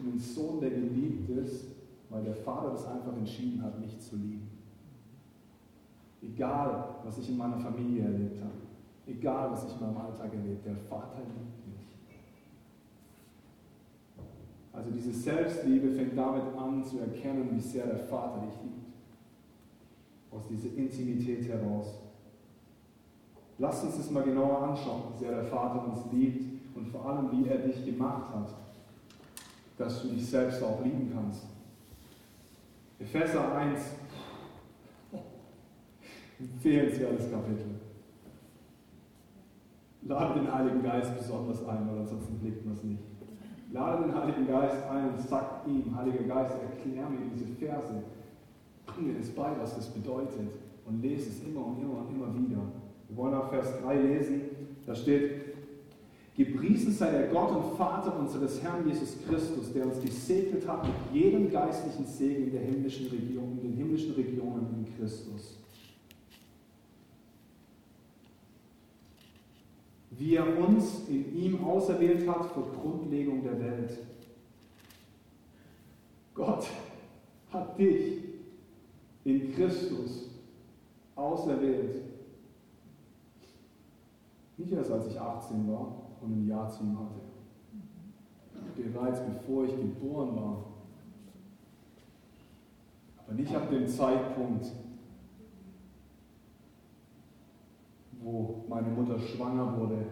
[0.00, 1.66] Bin ein Sohn, der geliebt ist,
[2.08, 4.48] weil der Vater das einfach entschieden hat, mich zu lieben.
[6.22, 8.52] Egal, was ich in meiner Familie erlebt habe.
[9.06, 10.66] Egal, was ich in meinem Alltag erlebt.
[10.66, 11.96] Der Vater liebt mich.
[14.72, 18.94] Also diese Selbstliebe fängt damit an zu erkennen, wie sehr der Vater dich liebt.
[20.30, 22.00] Aus dieser Intimität heraus.
[23.58, 27.30] Lass uns das mal genauer anschauen, wie sehr der Vater uns liebt und vor allem,
[27.32, 28.54] wie er dich gemacht hat,
[29.80, 31.44] dass du dich selbst auch lieben kannst.
[32.98, 33.80] Epheser 1,
[36.38, 37.80] empfehlenswertes Kapitel.
[40.02, 43.02] Lade den Heiligen Geist besonders ein, weil ansonsten blickt man es nicht.
[43.72, 48.02] Lade den Heiligen Geist ein und sag ihm, Heiliger Geist, erklär mir diese Verse.
[48.84, 50.50] Bring mir das bei, was das bedeutet.
[50.84, 52.60] Und lese es immer und immer und immer wieder.
[53.08, 54.42] Wir wollen auch Vers 3 lesen.
[54.84, 55.49] Da steht,
[56.44, 60.94] Gepriesen sei der Gott und Vater unseres Herrn Jesus Christus, der uns gesegnet hat mit
[61.12, 65.58] jedem geistlichen Segen in, der himmlischen Region, in den himmlischen Regionen in Christus.
[70.12, 73.98] Wie er uns in ihm auserwählt hat vor Grundlegung der Welt.
[76.32, 76.66] Gott
[77.52, 78.16] hat dich
[79.24, 80.30] in Christus
[81.16, 81.96] auserwählt.
[84.56, 87.20] Nicht erst als ich 18 war und ein Jahr zu ihm hatte.
[88.76, 90.64] Bereits bevor ich geboren war.
[93.18, 94.66] Aber nicht ab dem Zeitpunkt,
[98.22, 100.06] wo meine Mutter schwanger wurde,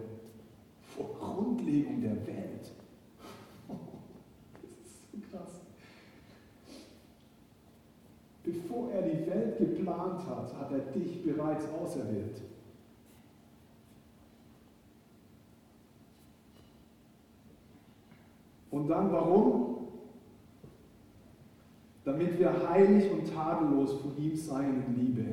[0.95, 2.71] vor Grundlegung der Welt.
[4.61, 5.61] Das ist so krass.
[8.43, 12.41] Bevor er die Welt geplant hat, hat er dich bereits auserwählt.
[18.71, 19.87] Und dann warum?
[22.03, 25.25] Damit wir heilig und tadellos vor ihm seien in Liebe.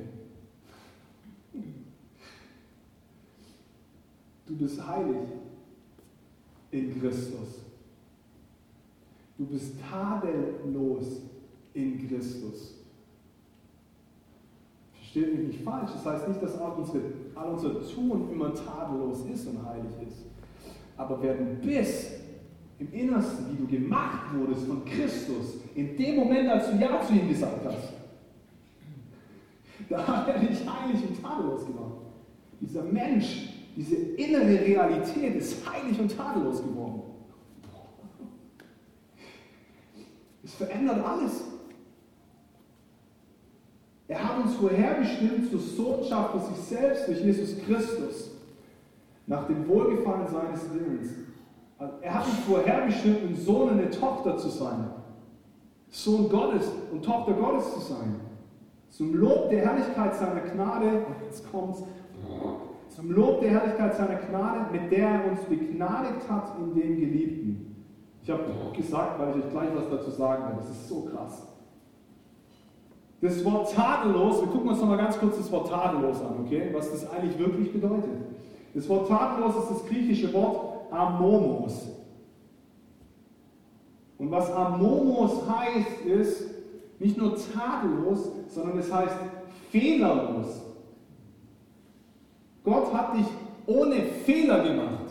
[4.46, 5.28] Du bist heilig
[6.70, 7.60] in Christus.
[9.38, 11.20] Du bist tadellos
[11.74, 12.74] in Christus.
[14.94, 15.90] Versteht mich nicht falsch.
[15.92, 17.00] Das heißt nicht, dass all, unsere,
[17.34, 20.24] all unser Tun immer tadellos ist und heilig ist.
[20.96, 22.15] Aber wer du bist,
[22.78, 27.14] im Innersten, wie du gemacht wurdest von Christus, in dem Moment, als du Ja zu
[27.14, 27.92] ihm gesagt hast,
[29.88, 31.94] da hat er dich heilig und tadellos gemacht.
[32.60, 37.02] Dieser Mensch, diese innere Realität ist heilig und tadellos geworden.
[40.42, 41.44] Es verändert alles.
[44.08, 48.30] Er hat uns vorherbestimmt zur Sohnschaft für sich selbst durch Jesus Christus,
[49.26, 51.10] nach dem Wohlgefallen seines Willens
[51.78, 54.86] er hat uns vorherbestimmt, ein Sohn und eine Tochter zu sein.
[55.88, 58.20] Sohn Gottes und Tochter Gottes zu sein.
[58.90, 61.82] Zum Lob der Herrlichkeit seiner Gnade, und jetzt kommt's,
[62.88, 67.76] zum Lob der Herrlichkeit seiner Gnade, mit der er uns begnadigt hat in dem Geliebten.
[68.22, 70.56] Ich habe gesagt, weil ich euch gleich was dazu sagen werde.
[70.58, 71.46] Das ist so krass.
[73.20, 76.70] Das Wort tadellos, wir gucken uns nochmal ganz kurz das Wort tadellos an, okay?
[76.72, 78.10] Was das eigentlich wirklich bedeutet.
[78.74, 81.88] Das Wort tadellos ist das griechische Wort Amomos.
[84.18, 86.44] Und was Amomos heißt, ist
[86.98, 89.14] nicht nur tadellos, sondern es heißt
[89.70, 90.62] fehlerlos.
[92.64, 93.26] Gott hat dich
[93.66, 95.06] ohne Fehler gemacht.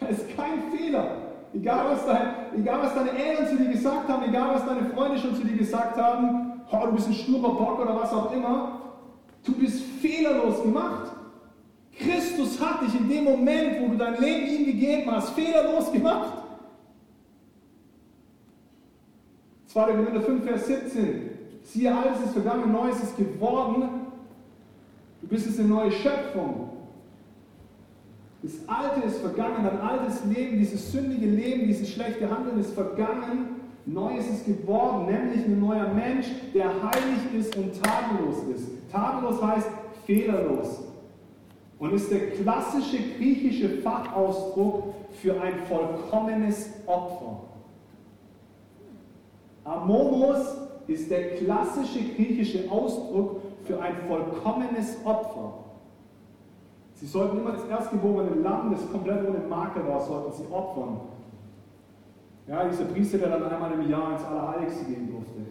[0.00, 1.06] Da ist kein Fehler.
[1.54, 5.18] Egal was, dein, egal was deine Eltern zu dir gesagt haben, egal was deine Freunde
[5.18, 8.80] schon zu dir gesagt haben, oh, du bist ein sturer Bock oder was auch immer,
[9.44, 11.07] du bist fehlerlos gemacht.
[11.98, 16.44] Christus hat dich in dem Moment, wo du dein Leben ihm gegeben hast, fehlerlos gemacht.
[19.66, 19.84] 2.
[19.84, 21.30] Korinther 5, Vers 17.
[21.62, 23.82] Siehe, alles ist vergangen, Neues ist geworden.
[25.20, 26.70] Du bist jetzt eine neue Schöpfung.
[28.42, 33.56] Das Alte ist vergangen, dein altes Leben, dieses sündige Leben, dieses schlechte Handeln ist vergangen.
[33.84, 38.68] Neues ist geworden, nämlich ein neuer Mensch, der heilig ist und tadellos ist.
[38.92, 39.68] Tadellos heißt
[40.06, 40.87] fehlerlos
[41.78, 47.42] und ist der klassische griechische Fachausdruck für ein vollkommenes Opfer.
[49.64, 55.52] Amomos ist der klassische griechische Ausdruck für ein vollkommenes Opfer.
[56.94, 61.00] Sie sollten immer das erstgeborene Lamm, das komplett ohne Makel war, sollten sie opfern.
[62.48, 65.42] Ja, dieser Priester, der dann einmal im Jahr ins Allerheiligste gehen durfte.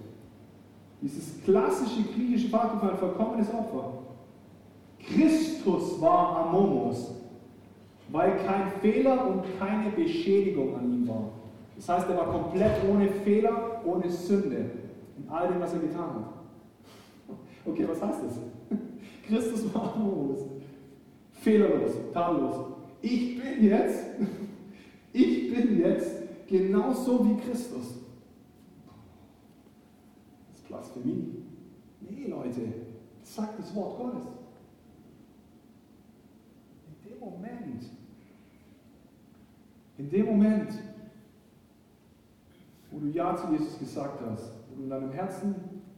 [1.01, 4.06] Dieses klassische griechische Fachwort für ein vollkommenes Opfer.
[5.07, 7.13] Christus war Amomos,
[8.09, 11.29] weil kein Fehler und keine Beschädigung an ihm war.
[11.75, 14.71] Das heißt, er war komplett ohne Fehler, ohne Sünde
[15.17, 16.33] in all dem, was er getan hat.
[17.65, 18.39] Okay, was heißt das?
[19.27, 20.39] Christus war Amomos,
[21.31, 22.55] fehlerlos, tadellos.
[23.01, 24.05] Ich bin jetzt,
[25.13, 27.95] ich bin jetzt genauso wie Christus.
[30.49, 31.43] Das ist Blasphemie.
[32.01, 32.61] Nee, Leute,
[33.21, 34.36] das sagt das Wort Gottes.
[37.19, 37.83] Moment,
[39.97, 40.71] in dem Moment,
[42.91, 45.55] wo du Ja zu Jesus gesagt hast, wo du in deinem Herzen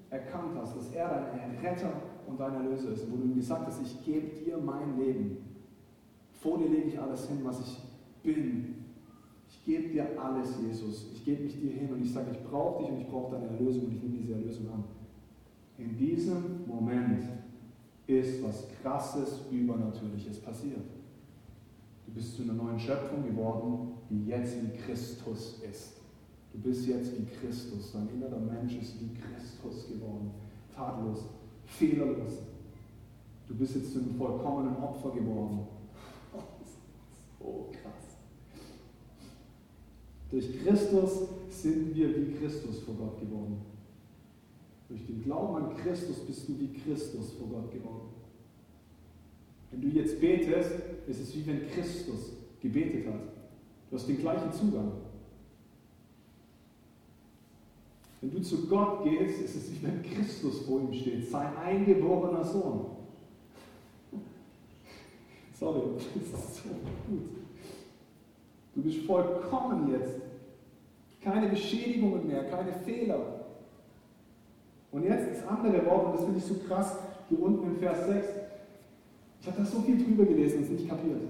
[0.09, 1.91] erkannt hast, dass er dein Retter
[2.27, 5.37] und dein Erlöser ist, wo du ihm gesagt hast, ich gebe dir mein Leben,
[6.41, 7.77] vor dir lege ich alles hin, was ich
[8.23, 8.75] bin.
[9.49, 11.11] Ich gebe dir alles, Jesus.
[11.13, 13.47] Ich gebe mich dir hin und ich sage, ich brauche dich und ich brauche deine
[13.47, 14.83] Erlösung und ich nehme diese Erlösung an.
[15.77, 17.23] In diesem Moment
[18.07, 20.98] ist was krasses, übernatürliches passiert.
[22.09, 25.97] Du bist zu einer neuen Schöpfung geworden, die jetzt wie Christus ist.
[26.51, 27.91] Du bist jetzt wie Christus.
[27.93, 30.31] Dein innerer Mensch ist wie Christus geworden.
[30.75, 31.25] Tadellos,
[31.67, 32.39] fehlerlos.
[33.47, 35.67] Du bist jetzt zu einem vollkommenen Opfer geworden.
[37.37, 38.17] so krass.
[40.31, 43.61] Durch Christus sind wir wie Christus vor Gott geworden.
[44.87, 48.08] Durch den Glauben an Christus bist du wie Christus vor Gott geworden.
[49.71, 50.71] Wenn du jetzt betest,
[51.07, 53.21] ist es wie wenn Christus gebetet hat.
[53.89, 54.91] Du hast den gleichen Zugang.
[58.21, 62.43] Wenn du zu Gott gehst, ist es wie wenn Christus vor ihm steht, sein eingeborener
[62.43, 62.87] Sohn.
[65.53, 66.69] Sorry, das ist so
[67.07, 67.29] gut.
[68.75, 70.21] Du bist vollkommen jetzt.
[71.21, 73.45] Keine Beschädigungen mehr, keine Fehler.
[74.91, 78.07] Und jetzt das andere Wort, und das finde ich so krass, hier unten im Vers
[78.07, 78.27] 6.
[79.41, 81.21] Ich habe da so viel drüber gelesen und es nicht kapiert.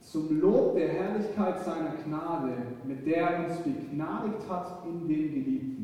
[0.00, 2.52] Zum Lob der Herrlichkeit seiner Gnade,
[2.86, 5.76] mit der er uns begnadigt hat in dem Geliebten.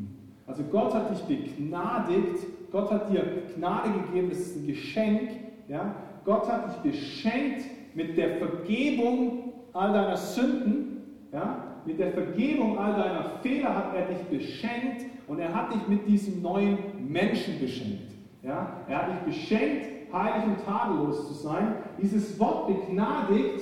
[0.45, 5.29] Also Gott hat dich begnadigt, Gott hat dir Gnade gegeben, das ist ein Geschenk.
[5.67, 5.95] Ja?
[6.25, 11.01] Gott hat dich beschenkt mit der Vergebung all deiner Sünden.
[11.31, 11.79] Ja?
[11.85, 16.07] Mit der Vergebung all deiner Fehler hat er dich beschenkt und er hat dich mit
[16.07, 18.11] diesem neuen Menschen beschenkt.
[18.41, 18.81] Ja?
[18.87, 21.75] Er hat dich beschenkt, heilig und tadellos zu sein.
[22.01, 23.61] Dieses Wort begnadigt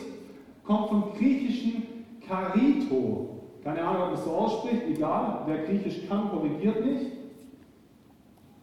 [0.63, 1.83] kommt vom griechischen
[2.27, 3.29] Karito.
[3.63, 5.43] Keine Ahnung, ob man es so ausspricht, egal.
[5.45, 7.07] Wer Griechisch kann, korrigiert mich.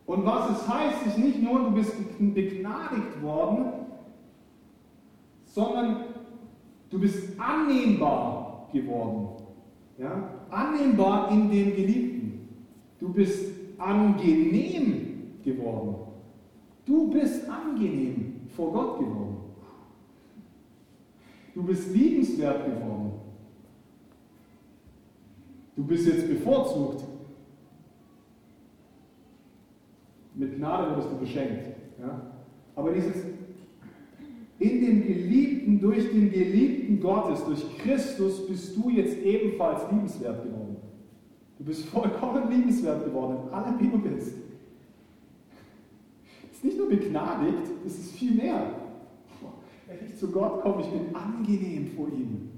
[0.07, 3.73] Und was es heißt, ist nicht nur, du bist begnadigt worden,
[5.45, 5.97] sondern
[6.91, 9.29] du bist annehmbar geworden.
[9.99, 10.31] Ja?
[10.51, 12.49] Annehmbar in dem Geliebten.
[12.99, 16.08] Du bist angenehm geworden.
[16.89, 19.37] Du bist angenehm vor Gott geworden.
[21.55, 23.13] Du bist liebenswert geworden.
[25.77, 27.05] Du bist jetzt bevorzugt.
[30.35, 31.77] Mit Gnade wirst du beschenkt.
[32.01, 32.23] Ja?
[32.75, 33.23] Aber dieses
[34.59, 40.77] in dem Geliebten, durch den Geliebten Gottes, durch Christus bist du jetzt ebenfalls liebenswert geworden.
[41.59, 44.38] Du bist vollkommen liebenswert geworden in allem, wie du bist.
[46.59, 48.81] Ist nicht nur begnadigt, es ist viel mehr.
[49.87, 52.51] Wenn ich zu Gott komme, ich bin angenehm vor ihm.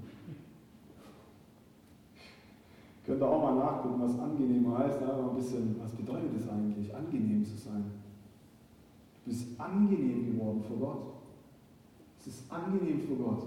[3.05, 5.01] Könnt ihr auch mal nachgucken, was angenehm heißt.
[5.01, 7.91] Ja, ein bisschen, was bedeutet es eigentlich, angenehm zu sein?
[9.23, 11.13] Du bist angenehm geworden vor Gott.
[12.19, 13.43] Es ist angenehm vor Gott.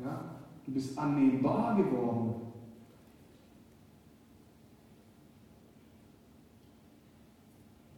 [0.00, 0.24] Ja?
[0.66, 2.34] Du bist annehmbar geworden.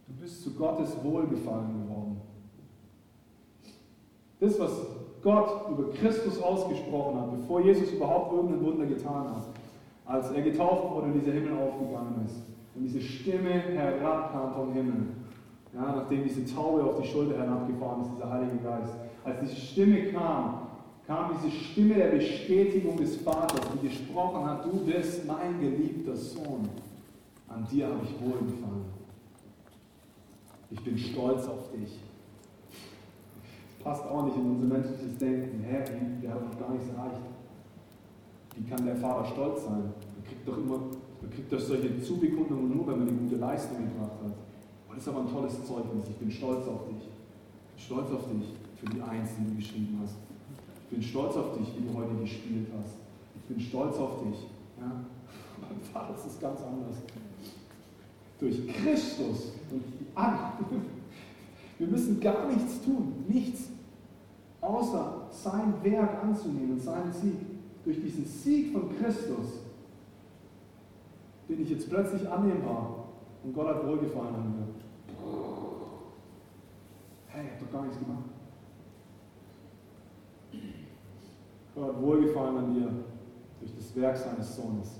[0.07, 2.21] Du bist zu Gottes Wohlgefallen geworden.
[4.39, 4.71] Das, was
[5.23, 9.47] Gott über Christus ausgesprochen hat, bevor Jesus überhaupt irgendein Wunder getan hat,
[10.05, 12.35] als er getauft wurde und dieser Himmel aufgegangen ist
[12.75, 15.07] und diese Stimme herabkam vom Himmel,
[15.73, 20.11] ja, nachdem diese Taube auf die Schulter herabgefahren ist, dieser Heilige Geist, als diese Stimme
[20.11, 20.67] kam,
[21.07, 26.69] kam diese Stimme der Bestätigung des Vaters, die gesprochen hat, du bist mein geliebter Sohn,
[27.47, 29.00] an dir habe ich wohlgefallen.
[30.71, 31.99] Ich bin stolz auf dich.
[33.83, 35.63] Passt auch nicht in unser menschliches Denken.
[35.63, 35.83] Hä,
[36.21, 37.21] wir haben noch gar nichts erreicht.
[38.55, 39.81] Wie kann der Vater stolz sein?
[39.81, 43.77] Man kriegt doch immer, man kriegt doch solche Zubekundungen nur, wenn man eine gute Leistung
[43.77, 44.35] gebracht hat.
[44.87, 46.07] Und das ist aber ein tolles Zeugnis.
[46.09, 47.07] Ich bin stolz auf dich.
[47.75, 50.15] Ich bin stolz auf dich für die Eins, die du geschrieben hast.
[50.83, 52.95] Ich bin stolz auf dich, wie du heute gespielt hast.
[53.35, 54.47] Ich bin stolz auf dich.
[54.79, 54.87] Ja?
[55.61, 56.97] Beim Vater ist es ganz anders.
[58.41, 59.83] Durch Christus und
[60.15, 60.37] an.
[61.77, 63.69] Wir müssen gar nichts tun, nichts,
[64.59, 67.37] außer sein Werk anzunehmen, seinen Sieg.
[67.85, 69.61] Durch diesen Sieg von Christus
[71.47, 73.05] bin ich jetzt plötzlich annehmbar
[73.43, 74.67] und Gott hat wohlgefallen an mir.
[77.27, 78.25] Hey, ich hab doch gar nichts gemacht.
[81.75, 82.89] Gott hat wohlgefallen an dir
[83.59, 84.99] durch das Werk seines Sohnes.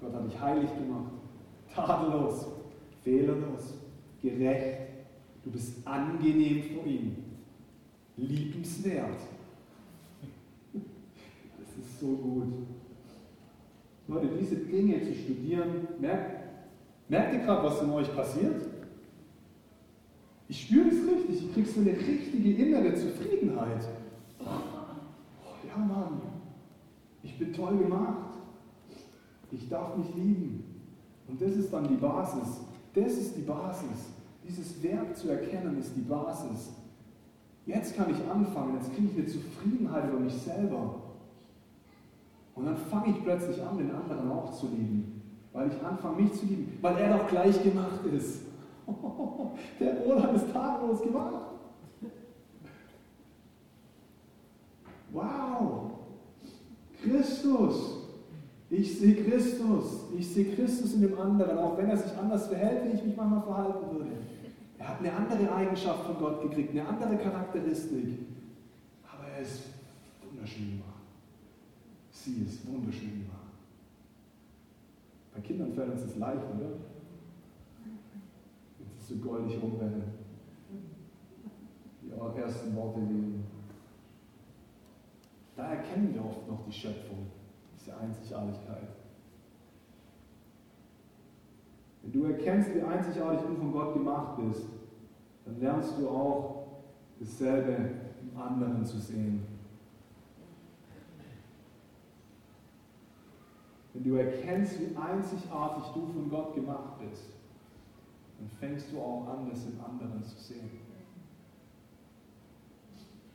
[0.00, 1.12] Gott hat dich heilig gemacht,
[1.76, 2.46] tadellos,
[3.04, 3.74] fehlerlos,
[4.22, 4.80] gerecht.
[5.44, 7.16] Du bist angenehm vor ihm,
[8.16, 9.18] liebenswert.
[10.72, 12.52] Das ist so gut.
[14.08, 16.44] Leute, diese Dinge zu studieren, merkt,
[17.08, 18.62] merkt ihr gerade, was in euch passiert?
[20.48, 23.88] Ich spüre es richtig, ich kriege so eine richtige innere Zufriedenheit.
[24.40, 26.20] Oh, ja, Mann,
[27.22, 28.34] ich bin toll gemacht.
[29.50, 30.64] Ich darf mich lieben.
[31.28, 32.60] Und das ist dann die Basis.
[32.94, 34.10] Das ist die Basis.
[34.46, 36.70] Dieses Werk zu erkennen ist die Basis.
[37.66, 40.94] Jetzt kann ich anfangen, jetzt kriege ich eine Zufriedenheit über mich selber.
[42.54, 45.20] Und dann fange ich plötzlich an, den anderen auch zu lieben.
[45.52, 46.78] Weil ich anfange, mich zu lieben.
[46.80, 48.42] Weil er doch gleich gemacht ist.
[49.80, 51.34] der Roland ist tadellos gemacht.
[55.12, 55.90] Wow!
[57.02, 57.95] Christus!
[58.68, 60.04] Ich sehe Christus.
[60.18, 63.16] Ich sehe Christus in dem anderen, auch wenn er sich anders verhält, wie ich mich
[63.16, 64.10] manchmal verhalten würde.
[64.78, 68.18] Er hat eine andere Eigenschaft von Gott gekriegt, eine andere Charakteristik.
[69.04, 69.62] Aber er ist
[70.28, 71.02] wunderschön gemacht.
[72.10, 73.36] Sie ist wunderschön gemacht.
[75.34, 76.70] Bei Kindern fällt uns das leicht, oder?
[78.80, 80.16] Jetzt ist so goldig rumrennen.
[82.02, 83.44] Die ersten Worte lesen.
[85.56, 87.26] Da erkennen wir oft noch die Schöpfung,
[87.86, 88.88] diese Einzigartigkeit.
[92.02, 94.66] Wenn du erkennst, wie einzigartig du von Gott gemacht bist,
[95.44, 96.66] dann lernst du auch
[97.20, 97.90] dasselbe
[98.22, 99.44] im anderen zu sehen.
[103.94, 107.30] Wenn du erkennst, wie einzigartig du von Gott gemacht bist,
[108.38, 110.70] dann fängst du auch an, das im anderen zu sehen.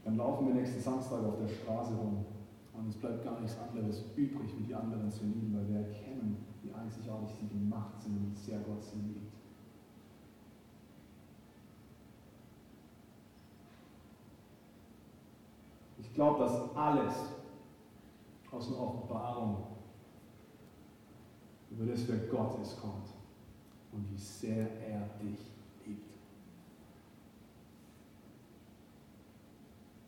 [0.06, 2.26] Dann laufen wir nächsten Samstag auf der Straße rum
[2.74, 6.38] und es bleibt gar nichts anderes übrig, wie die anderen zu lieben, weil wir erkennen,
[6.64, 9.34] wie einzigartig sie gemacht sind und wie sehr Gott sie liebt.
[16.00, 17.14] Ich glaube, dass alles
[18.52, 19.64] aus der Offenbarung
[21.72, 23.08] über das, wer Gott ist, kommt
[23.92, 25.40] und wie sehr er dich
[25.86, 26.12] liebt.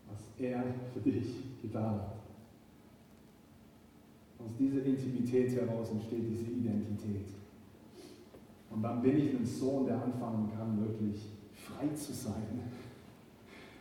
[0.09, 2.22] Was er für dich getan hat.
[4.43, 7.27] Aus dieser Intimität heraus entsteht diese Identität.
[8.69, 11.21] Und dann bin ich ein Sohn, der anfangen kann, wirklich
[11.53, 12.61] frei zu sein.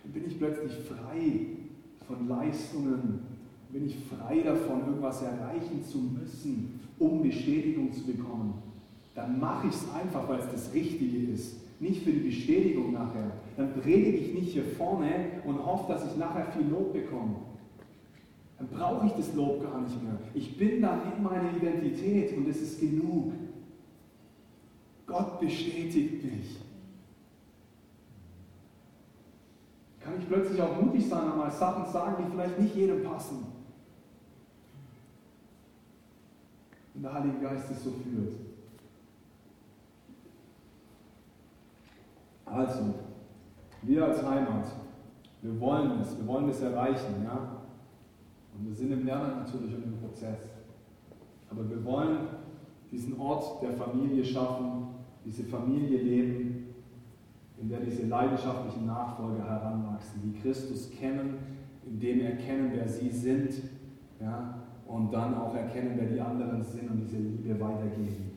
[0.02, 1.46] Dann bin ich plötzlich frei
[2.06, 3.20] von Leistungen,
[3.72, 8.62] bin ich frei davon, irgendwas erreichen zu müssen, um Bestätigung zu bekommen,
[9.14, 11.56] dann mache ich es einfach, weil es das Richtige ist.
[11.80, 13.32] Nicht für die Bestätigung nachher.
[13.56, 15.10] Dann predige ich nicht hier vorne
[15.44, 17.36] und hoffe, dass ich nachher viel Lob bekomme.
[18.62, 20.18] Dann brauche ich das Lob gar nicht mehr.
[20.34, 23.32] Ich bin dann in meiner Identität und es ist genug.
[25.06, 26.58] Gott bestätigt mich.
[30.00, 33.46] Kann ich plötzlich auch mutig sein und mal Sachen sagen, die vielleicht nicht jedem passen.
[36.94, 38.34] und der Heilige Geist es so führt.
[42.44, 42.94] Also,
[43.82, 44.66] wir als Heimat,
[45.40, 47.61] wir wollen es, wir wollen es erreichen, ja.
[48.54, 50.38] Und wir sind im Lernen natürlich und im Prozess.
[51.50, 52.18] Aber wir wollen
[52.90, 54.88] diesen Ort der Familie schaffen,
[55.24, 56.74] diese Familie leben,
[57.60, 61.38] in der diese leidenschaftlichen Nachfolger heranwachsen, die Christus kennen,
[61.86, 63.50] in dem erkennen, wer sie sind,
[64.20, 68.31] ja, und dann auch erkennen, wer die anderen sind und diese Liebe weitergeben.